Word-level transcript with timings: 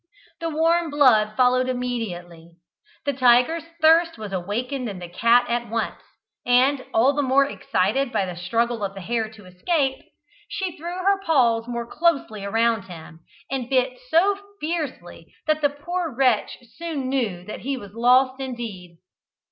The 0.39 0.49
warm 0.49 0.89
blood 0.89 1.33
followed 1.37 1.69
immediately. 1.69 2.55
The 3.05 3.13
tiger's 3.13 3.65
thirst 3.81 4.17
was 4.17 4.33
awakened 4.33 4.89
in 4.89 4.97
the 4.97 5.07
cat 5.07 5.45
at 5.47 5.69
once, 5.69 6.01
and, 6.43 6.83
all 6.91 7.13
the 7.13 7.21
more 7.21 7.45
excited 7.45 8.11
by 8.11 8.25
the 8.25 8.35
struggles 8.35 8.81
of 8.81 8.95
the 8.95 9.01
hare 9.01 9.29
to 9.29 9.45
escape, 9.45 10.03
she 10.47 10.75
threw 10.75 10.95
her 11.03 11.21
paws 11.23 11.67
more 11.67 11.85
closely 11.85 12.43
around 12.43 12.85
him, 12.85 13.19
and 13.51 13.69
bit 13.69 13.99
so 14.09 14.39
fiercely 14.59 15.35
that 15.45 15.61
the 15.61 15.69
poor 15.69 16.11
wretch 16.11 16.57
soon 16.77 17.07
knew 17.07 17.45
that 17.45 17.59
he 17.59 17.77
was 17.77 17.93
lost 17.93 18.39
indeed. 18.39 18.97